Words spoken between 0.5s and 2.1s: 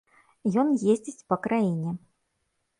Ён ездзіць па краіне.